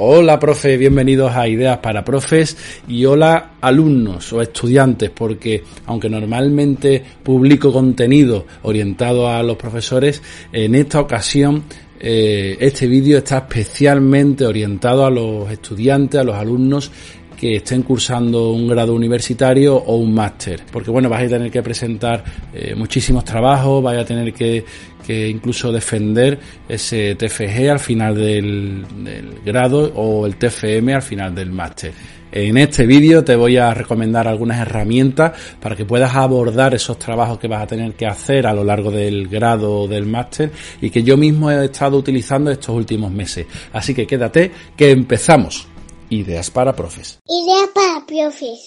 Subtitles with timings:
[0.00, 7.02] Hola profe, bienvenidos a Ideas para Profes y hola alumnos o estudiantes porque aunque normalmente
[7.20, 10.22] publico contenido orientado a los profesores,
[10.52, 11.64] en esta ocasión
[11.98, 16.92] eh, este vídeo está especialmente orientado a los estudiantes, a los alumnos
[17.38, 20.62] que estén cursando un grado universitario o un máster.
[20.72, 24.64] Porque bueno, vais a tener que presentar eh, muchísimos trabajos, vais a tener que,
[25.06, 26.38] que, incluso defender
[26.68, 31.92] ese TFG al final del, del grado o el TFM al final del máster.
[32.30, 37.38] En este vídeo te voy a recomendar algunas herramientas para que puedas abordar esos trabajos
[37.38, 40.50] que vas a tener que hacer a lo largo del grado o del máster
[40.82, 43.46] y que yo mismo he estado utilizando estos últimos meses.
[43.72, 45.68] Así que quédate que empezamos.
[46.10, 47.18] Ideas para profes.
[47.28, 48.66] Ideas para profes.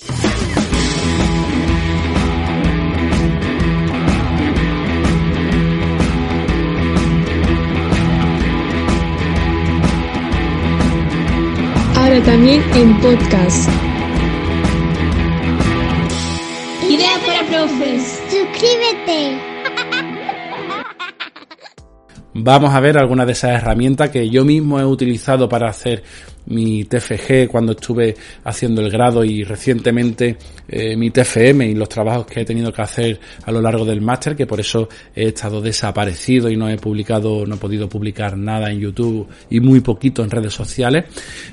[11.96, 13.70] Ahora también en podcast.
[16.88, 18.22] Ideas para profes.
[18.30, 19.51] Suscríbete.
[22.44, 26.02] Vamos a ver algunas de esas herramientas que yo mismo he utilizado para hacer
[26.48, 32.26] mi TFG cuando estuve haciendo el grado y recientemente eh, mi TFM y los trabajos
[32.26, 35.62] que he tenido que hacer a lo largo del máster, que por eso he estado
[35.62, 40.24] desaparecido y no he publicado, no he podido publicar nada en YouTube y muy poquito
[40.24, 41.06] en redes sociales.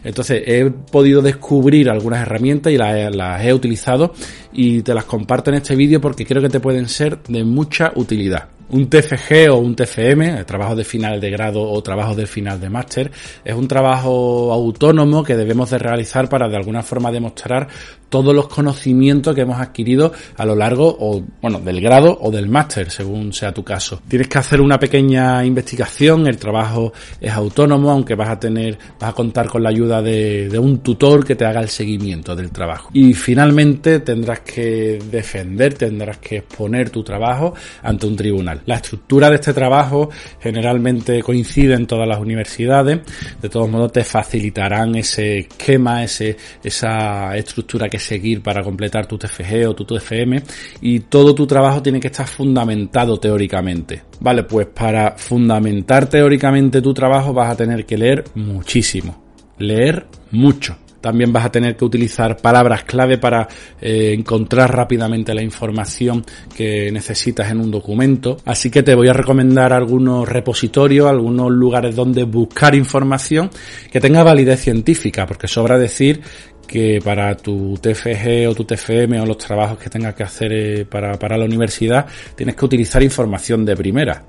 [0.03, 4.15] Entonces he podido descubrir algunas herramientas y las, las he utilizado
[4.55, 7.93] y te las comparto en este vídeo porque creo que te pueden ser de mucha
[7.95, 8.58] utilidad.
[8.71, 12.69] Un TFG o un TFM, trabajo de final de grado o trabajo de final de
[12.69, 13.11] máster,
[13.43, 17.69] es un trabajo autónomo que debemos de realizar para de alguna forma demostrar
[18.09, 22.49] todos los conocimientos que hemos adquirido a lo largo o bueno del grado o del
[22.49, 24.01] máster según sea tu caso.
[24.09, 29.11] Tienes que hacer una pequeña investigación el trabajo es autónomo aunque vas a tener vas
[29.11, 32.51] a contar con la ayuda de, de un tutor que te haga el seguimiento del
[32.51, 32.91] trabajo.
[32.93, 39.29] Y finalmente tendrás que defender tendrás que exponer tu trabajo ante un tribunal la estructura
[39.31, 40.11] de este trabajo
[40.41, 43.01] generalmente coincide en todas las universidades
[43.41, 49.19] de todos modos te facilitarán ese esquema ese esa estructura que seguir para completar tu
[49.19, 50.43] TFG o tu TFM
[50.81, 54.03] y todo tu trabajo tiene que estar fundamentado teóricamente.
[54.21, 59.23] Vale, pues para fundamentar teóricamente tu trabajo vas a tener que leer muchísimo,
[59.59, 60.77] leer mucho.
[61.09, 63.49] También vas a tener que utilizar palabras clave para
[63.81, 66.23] eh, encontrar rápidamente la información
[66.55, 68.37] que necesitas en un documento.
[68.45, 73.49] Así que te voy a recomendar algunos repositorios, algunos lugares donde buscar información
[73.91, 76.21] que tenga validez científica, porque sobra decir
[76.67, 80.85] que para tu TFG o tu TFM o los trabajos que tengas que hacer eh,
[80.85, 82.05] para, para la universidad
[82.37, 84.25] tienes que utilizar información de primera.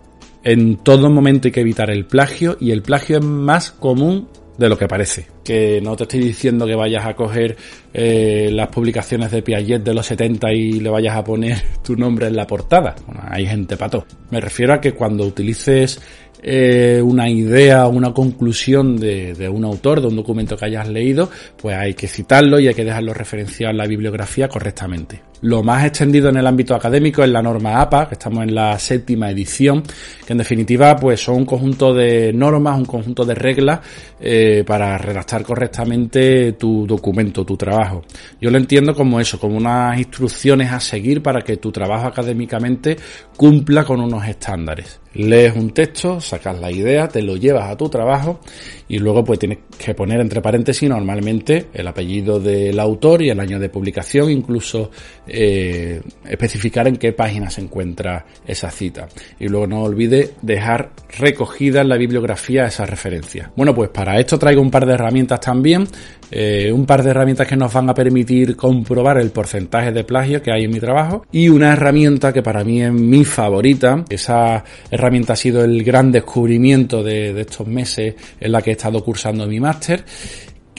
[0.46, 4.30] En todo momento hay que evitar el plagio y el plagio es más común
[4.60, 5.26] de lo que parece.
[5.44, 7.56] Que no te estoy diciendo que vayas a coger
[7.94, 12.28] eh, las publicaciones de Piaget de los 70 y le vayas a poner tu nombre
[12.28, 12.96] en la portada.
[13.08, 14.06] Bueno, hay gente pato.
[14.30, 16.02] Me refiero a que cuando utilices
[16.44, 21.30] eh, una idea una conclusión de, de, un autor, de un documento que hayas leído,
[21.58, 25.29] pues hay que citarlo y hay que dejarlo referenciado en la bibliografía correctamente.
[25.42, 28.78] Lo más extendido en el ámbito académico es la norma APA, que estamos en la
[28.78, 29.84] séptima edición,
[30.26, 33.80] que en definitiva pues son un conjunto de normas, un conjunto de reglas
[34.20, 38.04] eh, para redactar correctamente tu documento, tu trabajo.
[38.42, 42.98] Yo lo entiendo como eso, como unas instrucciones a seguir para que tu trabajo académicamente
[43.38, 45.00] cumpla con unos estándares.
[45.14, 48.42] Lees un texto, sacas la idea, te lo llevas a tu trabajo
[48.88, 53.40] y luego pues tienes que poner entre paréntesis normalmente el apellido del autor y el
[53.40, 54.92] año de publicación, incluso
[55.32, 59.08] eh, especificar en qué página se encuentra esa cita.
[59.40, 63.52] Y luego no olvide dejar recogida en la bibliografía esa referencia.
[63.56, 65.88] Bueno, pues para esto traigo un par de herramientas también,
[66.32, 70.42] eh, un par de herramientas que nos van a permitir comprobar el porcentaje de plagio
[70.42, 74.04] que hay en mi trabajo y una herramienta que para mí es mi favorita.
[74.10, 78.74] Esa herramienta ha sido el gran descubrimiento de, de estos meses en la que he
[78.74, 80.04] estado cursando mi máster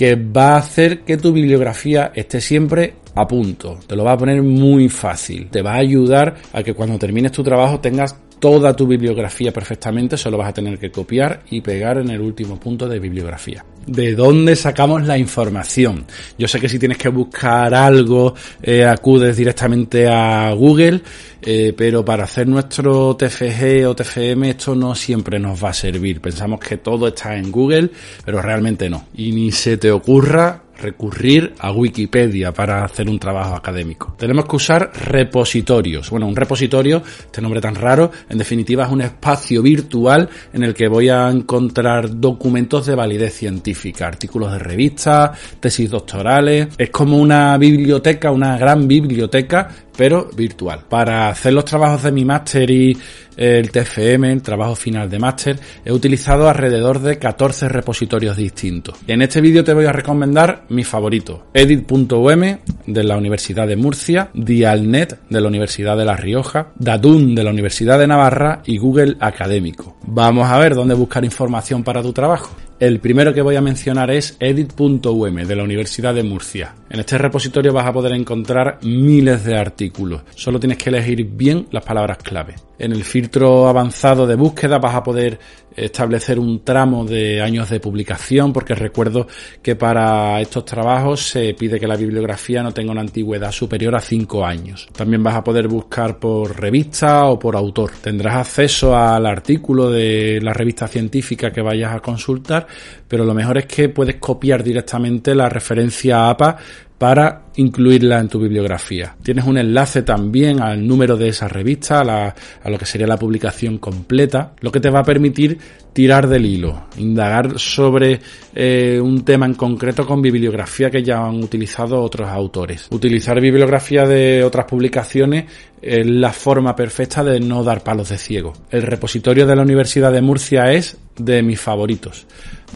[0.01, 3.81] que va a hacer que tu bibliografía esté siempre a punto.
[3.87, 5.51] Te lo va a poner muy fácil.
[5.51, 10.17] Te va a ayudar a que cuando termines tu trabajo tengas toda tu bibliografía perfectamente,
[10.17, 13.65] solo vas a tener que copiar y pegar en el último punto de bibliografía.
[13.87, 16.07] ¿De dónde sacamos la información?
[16.39, 21.03] Yo sé que si tienes que buscar algo, eh, acudes directamente a Google,
[21.43, 26.21] eh, pero para hacer nuestro TFG o TFM esto no siempre nos va a servir.
[26.21, 27.91] Pensamos que todo está en Google,
[28.25, 29.07] pero realmente no.
[29.15, 34.15] Y ni se te ocurra recurrir a Wikipedia para hacer un trabajo académico.
[34.19, 36.11] Tenemos que usar repositorios.
[36.11, 40.75] Bueno, un repositorio, este nombre tan raro, en definitiva es un espacio virtual en el
[40.75, 46.69] que voy a encontrar documentos de validez científica, artículos de revistas, tesis doctorales.
[46.77, 49.69] Es como una biblioteca, una gran biblioteca
[50.01, 50.85] pero virtual.
[50.89, 52.97] Para hacer los trabajos de mi máster y
[53.37, 58.97] el TFM, el trabajo final de máster, he utilizado alrededor de 14 repositorios distintos.
[59.07, 62.41] En este vídeo te voy a recomendar mi favorito, edit.um
[62.87, 67.51] de la Universidad de Murcia, Dialnet de la Universidad de La Rioja, Dadun de la
[67.51, 69.99] Universidad de Navarra y Google Académico.
[70.07, 72.57] Vamos a ver dónde buscar información para tu trabajo.
[72.81, 76.75] El primero que voy a mencionar es edit.um de la Universidad de Murcia.
[76.89, 80.23] En este repositorio vas a poder encontrar miles de artículos.
[80.35, 82.55] Solo tienes que elegir bien las palabras clave.
[82.79, 85.39] En el filtro avanzado de búsqueda vas a poder
[85.77, 89.27] establecer un tramo de años de publicación porque recuerdo
[89.63, 94.01] que para estos trabajos se pide que la bibliografía no tenga una antigüedad superior a
[94.01, 94.89] 5 años.
[94.93, 97.93] También vas a poder buscar por revista o por autor.
[98.03, 102.67] Tendrás acceso al artículo de la revista científica que vayas a consultar,
[103.07, 106.59] pero lo mejor es que puedes copiar directamente la referencia APA
[107.01, 109.17] para incluirla en tu bibliografía.
[109.23, 112.35] Tienes un enlace también al número de esa revista, a,
[112.69, 115.57] lo que sería la publicación completa, lo que te va a permitir
[116.01, 118.21] tirar del hilo, indagar sobre
[118.55, 122.87] eh, un tema en concreto con bibliografía que ya han utilizado otros autores.
[122.91, 125.45] Utilizar bibliografía de otras publicaciones
[125.83, 128.55] es la forma perfecta de no dar palos de ciego.
[128.71, 132.27] El repositorio de la Universidad de Murcia es de mis favoritos.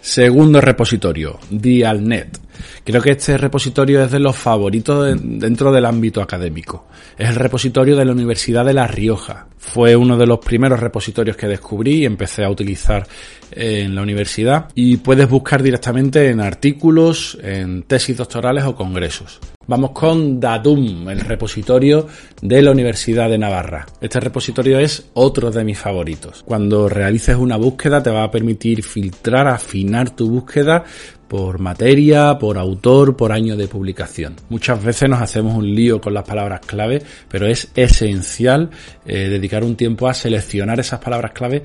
[0.03, 2.38] Segundo repositorio, Dialnet.
[2.85, 6.87] Creo que este repositorio es de los favoritos dentro del ámbito académico.
[7.17, 9.47] Es el repositorio de la Universidad de La Rioja.
[9.56, 13.06] Fue uno de los primeros repositorios que descubrí y empecé a utilizar
[13.50, 19.40] en la universidad y puedes buscar directamente en artículos, en tesis doctorales o congresos.
[19.66, 22.06] Vamos con Dadum, el repositorio
[22.43, 23.87] de la Universidad de Navarra.
[23.99, 26.43] Este repositorio es otro de mis favoritos.
[26.44, 30.84] Cuando realices una búsqueda te va a permitir filtrar, afinar tu búsqueda
[31.28, 34.37] por materia, por autor, por año de publicación.
[34.50, 38.70] Muchas veces nos hacemos un lío con las palabras clave, pero es esencial
[39.06, 41.62] eh, dedicar un tiempo a seleccionar esas palabras clave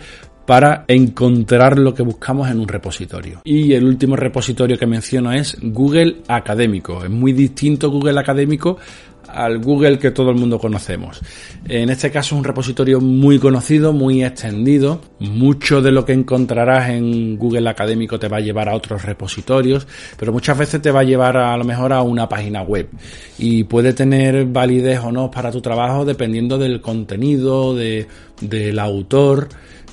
[0.50, 3.42] para encontrar lo que buscamos en un repositorio.
[3.44, 7.04] Y el último repositorio que menciono es Google Académico.
[7.04, 8.80] Es muy distinto Google Académico
[9.28, 11.22] al Google que todo el mundo conocemos.
[11.68, 15.02] En este caso es un repositorio muy conocido, muy extendido.
[15.20, 19.86] Mucho de lo que encontrarás en Google Académico te va a llevar a otros repositorios,
[20.18, 22.90] pero muchas veces te va a llevar a, lo mejor a una página web
[23.38, 28.08] y puede tener validez o no para tu trabajo dependiendo del contenido, de,
[28.42, 29.50] del autor.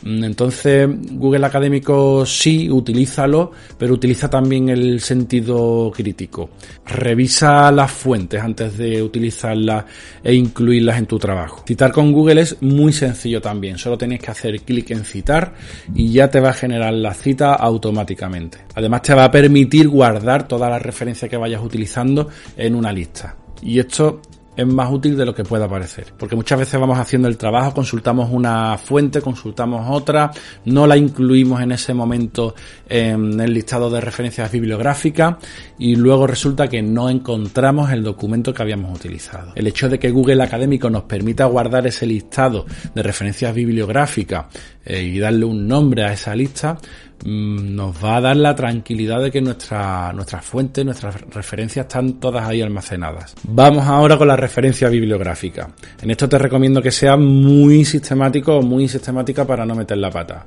[0.06, 0.88] Mm, entonces,
[1.18, 6.50] Google Académico sí, utilízalo, pero utiliza también el sentido crítico.
[6.84, 9.84] Revisa las fuentes antes de utilizarlas
[10.22, 11.64] e incluirlas en tu trabajo.
[11.66, 13.78] Citar con Google es muy sencillo también.
[13.78, 15.54] Solo tienes que hacer clic en citar
[15.92, 18.58] y ya te va a generar la cita automáticamente.
[18.76, 23.34] Además, te va a permitir guardar todas las referencias que vayas utilizando en una lista.
[23.60, 24.20] Y esto
[24.56, 26.12] es más útil de lo que pueda parecer.
[26.16, 30.30] Porque muchas veces vamos haciendo el trabajo, consultamos una fuente, consultamos otra,
[30.64, 32.54] no la incluimos en ese momento
[32.88, 35.36] en el listado de referencias bibliográficas
[35.78, 39.52] y luego resulta que no encontramos el documento que habíamos utilizado.
[39.54, 44.46] El hecho de que Google Académico nos permita guardar ese listado de referencias bibliográficas
[44.84, 46.78] eh, y darle un nombre a esa lista
[47.24, 52.46] nos va a dar la tranquilidad de que nuestra, nuestras fuentes, nuestras referencias están todas
[52.46, 53.34] ahí almacenadas.
[53.44, 55.70] Vamos ahora con la referencia bibliográfica.
[56.00, 60.10] En esto te recomiendo que sea muy sistemático o muy sistemática para no meter la
[60.10, 60.44] pata.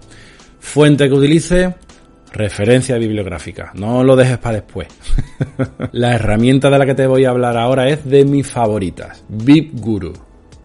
[0.60, 1.76] Fuente que utilice,
[2.32, 3.72] referencia bibliográfica.
[3.76, 4.88] No lo dejes para después.
[5.92, 10.14] la herramienta de la que te voy a hablar ahora es de mis favoritas, BibGuru.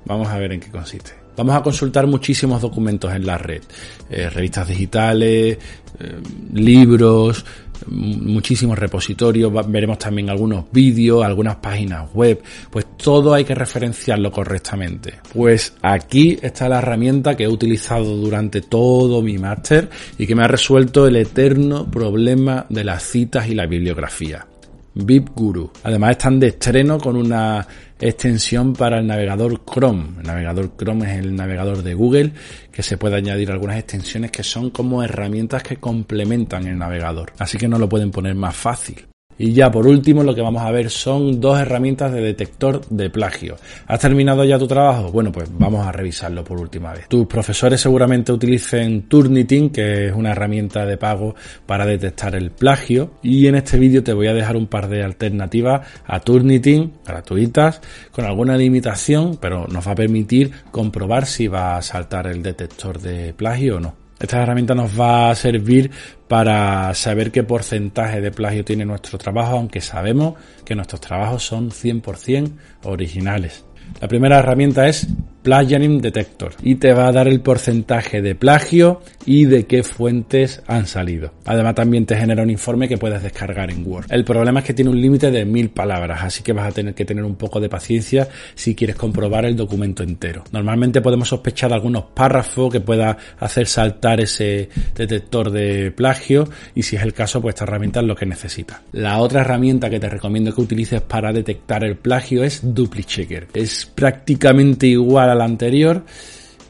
[0.04, 1.24] Vamos a ver en qué consiste.
[1.36, 3.62] Vamos a consultar muchísimos documentos en la red,
[4.08, 5.58] eh, revistas digitales,
[5.98, 6.20] eh,
[6.52, 7.44] libros,
[7.86, 15.14] muchísimos repositorios, veremos también algunos vídeos, algunas páginas web, pues todo hay que referenciarlo correctamente.
[15.32, 20.44] Pues aquí está la herramienta que he utilizado durante todo mi máster y que me
[20.44, 24.46] ha resuelto el eterno problema de las citas y la bibliografía.
[24.94, 25.70] BibGuru.
[25.82, 27.66] Además están de estreno con una
[28.00, 30.20] extensión para el navegador Chrome.
[30.20, 32.32] El navegador Chrome es el navegador de Google
[32.70, 37.32] que se puede añadir algunas extensiones que son como herramientas que complementan el navegador.
[37.38, 39.06] Así que no lo pueden poner más fácil.
[39.38, 43.10] Y ya por último lo que vamos a ver son dos herramientas de detector de
[43.10, 43.56] plagio.
[43.86, 45.10] ¿Has terminado ya tu trabajo?
[45.10, 47.08] Bueno, pues vamos a revisarlo por última vez.
[47.08, 51.34] Tus profesores seguramente utilicen Turnitin, que es una herramienta de pago
[51.66, 53.12] para detectar el plagio.
[53.22, 57.80] Y en este vídeo te voy a dejar un par de alternativas a Turnitin gratuitas
[58.12, 63.00] con alguna limitación, pero nos va a permitir comprobar si va a saltar el detector
[63.00, 64.03] de plagio o no.
[64.24, 65.90] Esta herramienta nos va a servir
[66.28, 71.70] para saber qué porcentaje de plagio tiene nuestro trabajo, aunque sabemos que nuestros trabajos son
[71.70, 72.52] 100%
[72.84, 73.66] originales.
[74.00, 75.08] La primera herramienta es
[75.44, 80.62] Plagiarism Detector y te va a dar el porcentaje de plagio y de qué fuentes
[80.66, 81.34] han salido.
[81.44, 84.06] Además también te genera un informe que puedes descargar en Word.
[84.08, 86.94] El problema es que tiene un límite de mil palabras, así que vas a tener
[86.94, 90.44] que tener un poco de paciencia si quieres comprobar el documento entero.
[90.50, 96.96] Normalmente podemos sospechar algunos párrafos que pueda hacer saltar ese detector de plagio y si
[96.96, 98.82] es el caso pues esta herramienta es lo que necesita.
[98.92, 103.48] La otra herramienta que te recomiendo que utilices para detectar el plagio es DupliChecker.
[103.52, 106.04] Es prácticamente igual a la anterior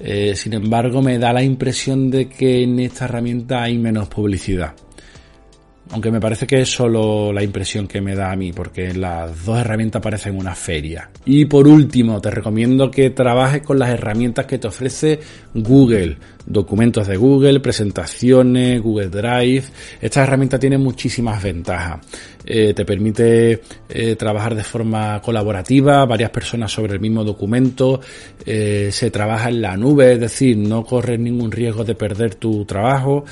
[0.00, 4.74] eh, sin embargo, me da la impresión de que en esta herramienta hay menos publicidad.
[5.90, 9.44] Aunque me parece que es solo la impresión que me da a mí, porque las
[9.44, 11.10] dos herramientas parecen una feria.
[11.26, 15.20] Y por último, te recomiendo que trabajes con las herramientas que te ofrece
[15.52, 16.16] Google.
[16.46, 19.64] Documentos de Google, presentaciones, Google Drive.
[20.00, 22.00] Esta herramienta tiene muchísimas ventajas.
[22.46, 28.00] Eh, te permite eh, trabajar de forma colaborativa, varias personas sobre el mismo documento.
[28.44, 32.64] Eh, se trabaja en la nube, es decir, no corres ningún riesgo de perder tu
[32.66, 33.24] trabajo.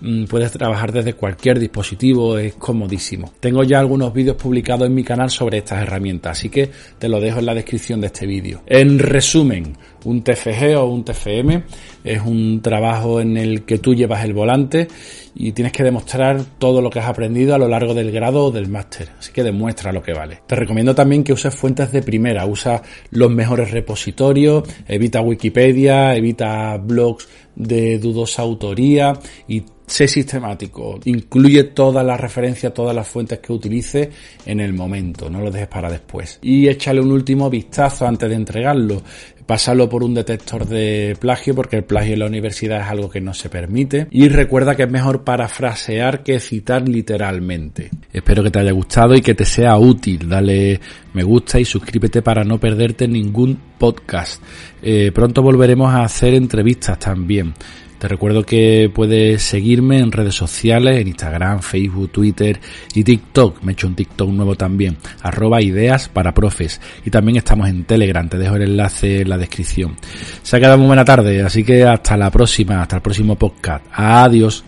[0.00, 3.32] Mm, puedes trabajar desde cualquier dispositivo, es comodísimo.
[3.40, 7.20] Tengo ya algunos vídeos publicados en mi canal sobre estas herramientas, así que te lo
[7.20, 8.62] dejo en la descripción de este vídeo.
[8.66, 11.64] En resumen, un TFG o un TFM
[12.04, 14.88] es un trabajo en el que tú llevas el volante
[15.34, 18.50] y tienes que demostrar todo lo que has aprendido a lo largo del grado o
[18.50, 19.10] del máster.
[19.18, 20.40] Así que demuestra lo que vale.
[20.46, 26.76] Te recomiendo también que uses fuentes de primera, usa los mejores repositorios, evita Wikipedia, evita
[26.76, 29.12] blogs de dudosa autoría
[29.46, 34.10] y sé sistemático, incluye todas las referencias, todas las fuentes que utilice
[34.46, 36.38] en el momento, no lo dejes para después.
[36.42, 39.02] Y échale un último vistazo antes de entregarlo.
[39.46, 43.22] Pásalo por un detector de plagio porque el plagio en la universidad es algo que
[43.22, 44.06] no se permite.
[44.10, 47.88] Y recuerda que es mejor parafrasear que citar literalmente.
[48.12, 50.28] Espero que te haya gustado y que te sea útil.
[50.28, 50.78] Dale
[51.14, 54.42] me gusta y suscríbete para no perderte ningún podcast.
[54.82, 57.54] Eh, pronto volveremos a hacer entrevistas también.
[57.98, 62.60] Te recuerdo que puedes seguirme en redes sociales, en Instagram, Facebook, Twitter
[62.94, 63.62] y TikTok.
[63.62, 66.80] Me he hecho un TikTok nuevo también, arroba ideas para profes.
[67.04, 69.96] Y también estamos en Telegram, te dejo el enlace en la descripción.
[70.42, 73.84] Se ha quedado muy buena tarde, así que hasta la próxima, hasta el próximo podcast.
[73.92, 74.67] Adiós.